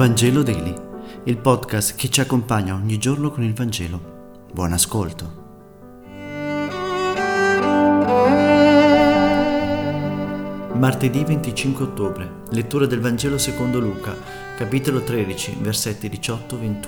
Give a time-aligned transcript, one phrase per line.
[0.00, 0.74] Vangelo Daily,
[1.24, 4.46] il podcast che ci accompagna ogni giorno con il Vangelo.
[4.50, 5.38] Buon ascolto.
[10.72, 14.16] Martedì 25 ottobre, lettura del Vangelo secondo Luca,
[14.56, 16.78] capitolo 13, versetti 18-21.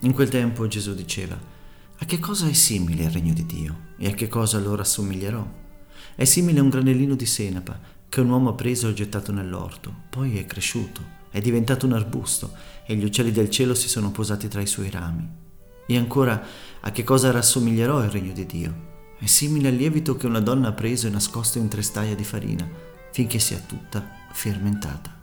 [0.00, 1.38] In quel tempo Gesù diceva,
[1.96, 5.46] a che cosa è simile il regno di Dio e a che cosa allora assomiglierò?
[6.16, 9.94] È simile a un granellino di senapa che un uomo ha preso e gettato nell'orto,
[10.10, 12.52] poi è cresciuto è diventato un arbusto
[12.86, 15.28] e gli uccelli del cielo si sono posati tra i suoi rami.
[15.86, 16.42] E ancora,
[16.80, 18.74] a che cosa rassomiglierò il regno di Dio?
[19.18, 22.24] È simile al lievito che una donna ha preso e nascosto in tre staglia di
[22.24, 22.68] farina,
[23.12, 25.15] finché sia tutta fermentata.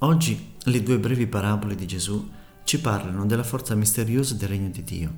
[0.00, 2.28] Oggi le due brevi parabole di Gesù
[2.64, 5.14] ci parlano della forza misteriosa del regno di Dio,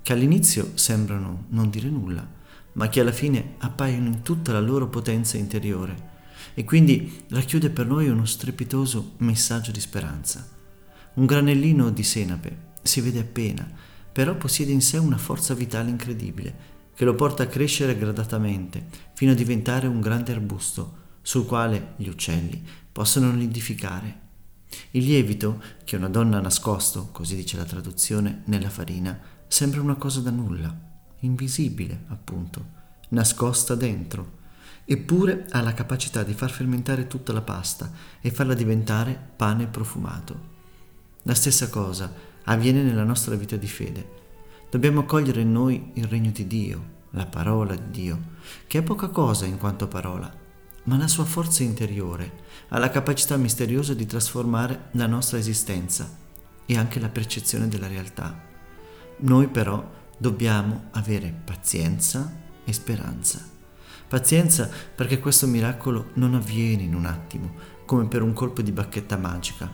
[0.00, 2.26] che all'inizio sembrano non dire nulla,
[2.72, 6.10] ma che alla fine appaiono in tutta la loro potenza interiore
[6.54, 10.48] e quindi racchiude per noi uno strepitoso messaggio di speranza.
[11.14, 13.70] Un granellino di senape si vede appena,
[14.10, 19.32] però possiede in sé una forza vitale incredibile che lo porta a crescere gradatamente fino
[19.32, 24.22] a diventare un grande arbusto sul quale gli uccelli possono nidificare
[24.92, 29.96] il lievito, che una donna ha nascosto, così dice la traduzione, nella farina, sembra una
[29.96, 30.74] cosa da nulla,
[31.20, 34.40] invisibile, appunto, nascosta dentro.
[34.84, 40.50] Eppure ha la capacità di far fermentare tutta la pasta e farla diventare pane profumato.
[41.22, 42.12] La stessa cosa
[42.44, 44.20] avviene nella nostra vita di fede.
[44.70, 48.20] Dobbiamo accogliere in noi il regno di Dio, la parola di Dio,
[48.66, 50.34] che è poca cosa in quanto parola,
[50.84, 56.08] ma la sua forza interiore ha la capacità misteriosa di trasformare la nostra esistenza
[56.66, 58.50] e anche la percezione della realtà.
[59.18, 62.32] Noi però dobbiamo avere pazienza
[62.64, 63.40] e speranza.
[64.08, 67.54] Pazienza perché questo miracolo non avviene in un attimo,
[67.86, 69.70] come per un colpo di bacchetta magica.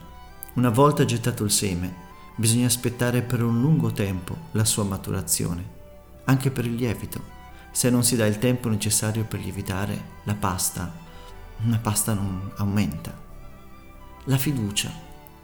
[0.55, 5.77] Una volta gettato il seme, bisogna aspettare per un lungo tempo la sua maturazione,
[6.25, 7.38] anche per il lievito
[7.79, 10.93] se non si dà il tempo necessario per lievitare la pasta,
[11.69, 13.17] la pasta non aumenta.
[14.25, 14.91] La fiducia.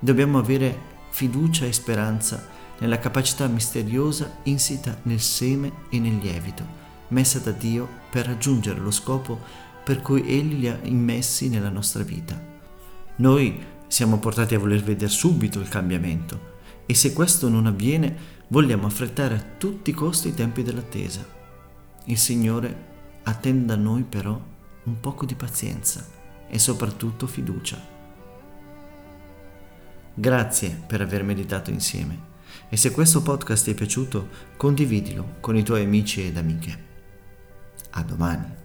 [0.01, 0.77] Dobbiamo avere
[1.11, 2.45] fiducia e speranza
[2.81, 6.67] nella capacità misteriosa insita nel seme e nel lievito,
[7.11, 9.39] messa da Dio per raggiungere lo scopo
[9.85, 12.37] per cui Egli li ha immessi nella nostra vita.
[13.19, 18.17] Noi siamo portati a voler vedere subito il cambiamento e se questo non avviene
[18.49, 21.43] vogliamo affrettare a tutti i costi i tempi dell'attesa.
[22.07, 22.93] Il Signore
[23.23, 24.39] attende da noi però
[24.85, 26.07] un poco di pazienza
[26.49, 27.81] e soprattutto fiducia.
[30.13, 32.33] Grazie per aver meditato insieme
[32.69, 36.93] e se questo podcast ti è piaciuto condividilo con i tuoi amici ed amiche.
[37.91, 38.64] A domani.